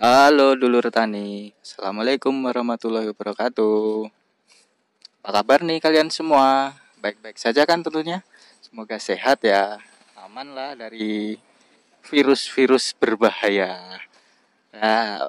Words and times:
Halo 0.00 0.56
dulur 0.56 0.88
tani, 0.88 1.52
Assalamualaikum 1.60 2.32
warahmatullahi 2.32 3.12
wabarakatuh 3.12 4.08
Apa 5.20 5.28
kabar 5.28 5.60
nih 5.60 5.76
kalian 5.76 6.08
semua? 6.08 6.72
Baik-baik 7.04 7.36
saja 7.36 7.68
kan 7.68 7.84
tentunya? 7.84 8.24
Semoga 8.64 8.96
sehat 8.96 9.44
ya, 9.44 9.76
aman 10.16 10.56
lah 10.56 10.72
dari 10.72 11.36
virus-virus 12.08 12.96
berbahaya 12.96 14.00
Nah, 14.72 15.28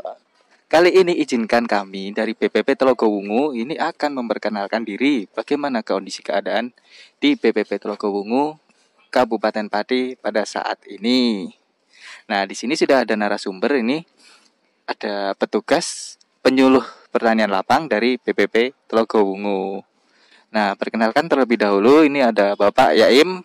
kali 0.72 1.04
ini 1.04 1.20
izinkan 1.20 1.68
kami 1.68 2.16
dari 2.16 2.32
BPP 2.32 2.80
Telogowungu 2.80 3.52
ini 3.52 3.76
akan 3.76 4.24
memperkenalkan 4.24 4.88
diri 4.88 5.28
bagaimana 5.36 5.84
kondisi 5.84 6.24
keadaan 6.24 6.72
di 7.20 7.36
BPP 7.36 7.76
Telogowungu 7.76 8.56
Kabupaten 9.12 9.68
Pati 9.68 10.16
pada 10.16 10.48
saat 10.48 10.80
ini. 10.88 11.52
Nah, 12.32 12.48
di 12.48 12.56
sini 12.56 12.80
sudah 12.80 13.04
ada 13.04 13.20
narasumber 13.20 13.84
ini 13.84 14.21
ada 14.92 15.32
petugas 15.40 16.20
penyuluh 16.44 16.84
pertanian 17.16 17.48
lapang 17.48 17.88
dari 17.88 18.20
BPP 18.20 18.76
Telogowungu. 18.92 19.80
Nah, 20.52 20.76
perkenalkan 20.76 21.32
terlebih 21.32 21.56
dahulu 21.56 22.04
ini 22.04 22.20
ada 22.20 22.60
Bapak 22.60 22.92
Yaim 23.00 23.40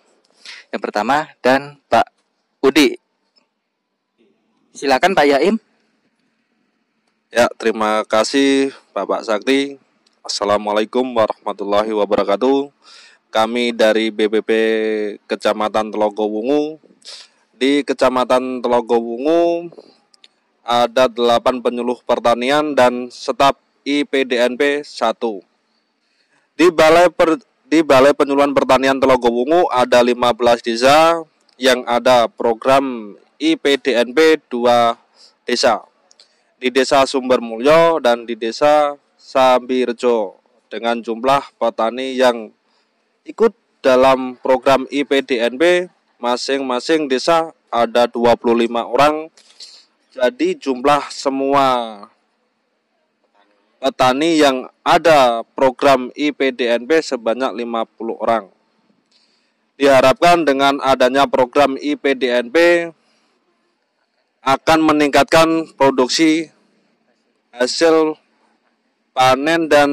yang 0.75 0.83
pertama 0.83 1.31
dan 1.39 1.79
Pak 1.87 2.11
Udi. 2.59 2.99
Silakan 4.75 5.15
Pak 5.15 5.27
Yaim. 5.31 5.57
Ya, 7.31 7.47
terima 7.55 8.03
kasih 8.11 8.75
Bapak 8.91 9.23
Sakti. 9.23 9.79
Assalamualaikum 10.27 11.07
warahmatullahi 11.15 11.95
wabarakatuh. 11.95 12.75
Kami 13.31 13.71
dari 13.71 14.11
BPP 14.11 14.51
Kecamatan 15.31 15.95
Telogowungu. 15.95 16.83
Di 17.55 17.87
Kecamatan 17.87 18.59
Telogowungu 18.59 19.71
ada 20.67 21.07
8 21.07 21.63
penyuluh 21.63 22.03
pertanian 22.03 22.75
dan 22.75 23.07
staf 23.09 23.55
IPDNP 23.87 24.83
1. 24.83 25.15
Di 26.59 26.67
Balai 26.75 27.07
per, 27.15 27.39
di 27.71 27.87
Balai 27.87 28.11
Penyuluhan 28.13 28.51
Pertanian 28.51 28.99
Telogowungu 28.99 29.71
ada 29.71 30.03
15 30.03 30.67
desa 30.67 31.23
yang 31.55 31.87
ada 31.87 32.27
program 32.27 33.15
IPDNP 33.39 34.43
2 34.51 35.47
desa. 35.47 35.87
Di 36.59 36.73
Desa 36.75 37.07
Sumber 37.07 37.39
Mulyo 37.39 38.03
dan 38.03 38.27
di 38.27 38.35
Desa 38.35 38.99
Sambirjo 39.15 40.41
dengan 40.67 40.99
jumlah 40.99 41.55
petani 41.61 42.19
yang 42.19 42.51
ikut 43.23 43.55
dalam 43.85 44.35
program 44.43 44.89
IPDNP 44.91 45.93
masing-masing 46.19 47.07
desa 47.07 47.55
ada 47.71 48.09
25 48.09 48.67
orang 48.73 49.29
jadi 50.17 50.57
jumlah 50.57 51.13
semua 51.13 51.67
petani 53.77 54.41
yang 54.41 54.73
ada 54.81 55.45
program 55.53 56.09
IPDNP 56.17 56.89
sebanyak 57.05 57.53
50 57.53 58.17
orang. 58.17 58.45
Diharapkan 59.77 60.49
dengan 60.49 60.81
adanya 60.81 61.29
program 61.29 61.77
IPDNP 61.77 62.89
akan 64.41 64.81
meningkatkan 64.81 65.69
produksi 65.77 66.49
hasil 67.53 68.17
panen 69.13 69.69
dan 69.69 69.91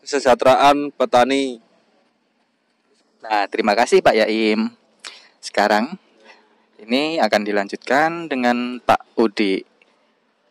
kesejahteraan 0.00 0.88
petani. 0.96 1.60
Nah, 3.20 3.44
terima 3.52 3.76
kasih 3.76 4.00
Pak 4.00 4.16
Yaim. 4.16 4.72
Sekarang 5.44 6.00
ini 6.82 7.22
akan 7.22 7.42
dilanjutkan 7.46 8.26
dengan 8.26 8.80
Pak 8.82 9.18
Udi. 9.20 9.62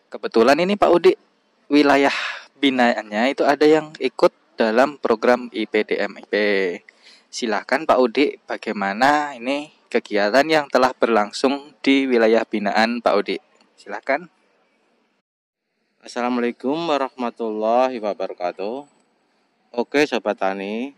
Kebetulan 0.07 0.61
ini 0.61 0.79
Pak 0.79 0.91
Udi 0.93 1.11
wilayah 1.67 2.13
binaannya 2.61 3.33
itu 3.35 3.43
ada 3.43 3.65
yang 3.67 3.91
ikut 3.99 4.31
dalam 4.55 5.01
program 5.01 5.49
IPDMIP. 5.51 6.33
Silahkan 7.33 7.83
Pak 7.83 7.99
Udi 7.99 8.37
bagaimana 8.45 9.33
ini 9.35 9.73
kegiatan 9.89 10.45
yang 10.45 10.65
telah 10.69 10.93
berlangsung 10.93 11.73
di 11.81 12.05
wilayah 12.05 12.45
binaan 12.45 13.01
Pak 13.01 13.13
Udi. 13.17 13.37
Silahkan. 13.75 14.29
Assalamualaikum 16.03 16.75
warahmatullahi 16.87 17.97
wabarakatuh. 17.99 18.85
Oke 19.73 20.05
Sobat 20.05 20.37
Tani, 20.37 20.93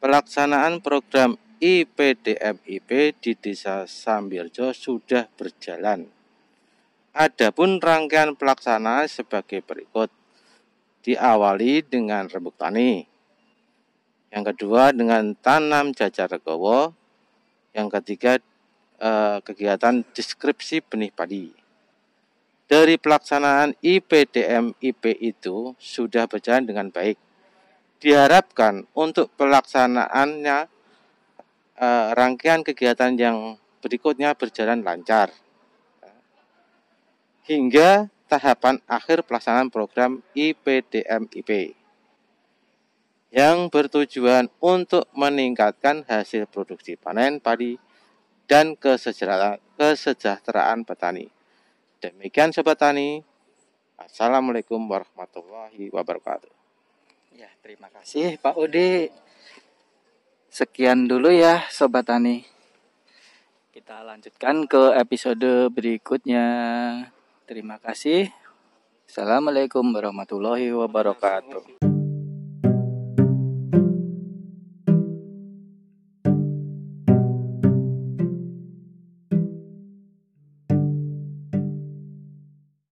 pelaksanaan 0.00 0.80
program 0.80 1.36
IPDMIP 1.56 3.16
di 3.16 3.32
Desa 3.32 3.88
Sambirjo 3.88 4.76
sudah 4.76 5.24
berjalan. 5.40 6.04
Adapun 7.16 7.80
rangkaian 7.80 8.36
pelaksana 8.36 9.08
sebagai 9.08 9.64
berikut. 9.64 10.12
Diawali 11.00 11.80
dengan 11.80 12.28
rebuk 12.28 12.60
tani. 12.60 13.08
Yang 14.28 14.44
kedua 14.52 14.92
dengan 14.92 15.32
tanam 15.32 15.96
jajar 15.96 16.28
regowo. 16.28 16.92
Yang 17.72 17.88
ketiga 18.00 18.32
eh, 19.00 19.38
kegiatan 19.40 20.04
deskripsi 20.12 20.84
benih 20.84 21.08
padi. 21.08 21.56
Dari 22.68 23.00
pelaksanaan 23.00 23.80
IPDMIP 23.80 25.04
itu 25.24 25.72
sudah 25.80 26.28
berjalan 26.28 26.68
dengan 26.68 26.92
baik. 26.92 27.16
Diharapkan 27.96 28.84
untuk 28.92 29.32
pelaksanaannya 29.40 30.75
uh, 31.78 32.12
rangkaian 32.16 32.64
kegiatan 32.64 33.12
yang 33.16 33.60
berikutnya 33.80 34.34
berjalan 34.34 34.82
lancar 34.82 35.30
hingga 37.46 38.10
tahapan 38.26 38.82
akhir 38.90 39.22
pelaksanaan 39.22 39.70
program 39.70 40.18
IPDMIP 40.34 41.78
yang 43.30 43.70
bertujuan 43.70 44.50
untuk 44.58 45.06
meningkatkan 45.14 46.02
hasil 46.10 46.50
produksi 46.50 46.98
panen 46.98 47.38
padi 47.38 47.78
dan 48.50 48.74
kesejahteraan, 48.78 49.58
kesejahteraan 49.78 50.82
petani. 50.86 51.30
Demikian 52.02 52.54
Sobat 52.54 52.78
Tani. 52.78 53.22
Assalamualaikum 53.96 54.78
warahmatullahi 54.86 55.90
wabarakatuh. 55.90 56.52
Ya, 57.34 57.50
terima 57.64 57.90
kasih 57.90 58.38
Pak 58.38 58.54
Udi. 58.54 59.10
Sekian 60.56 61.04
dulu 61.04 61.28
ya 61.28 61.68
Sobat 61.68 62.08
Tani. 62.08 62.40
Kita 63.76 64.00
lanjutkan 64.00 64.64
ke 64.64 64.96
episode 64.96 65.68
berikutnya. 65.68 66.48
Terima 67.44 67.76
kasih. 67.76 68.32
Assalamualaikum 69.04 69.84
warahmatullahi 69.92 70.72
wabarakatuh. 70.72 71.85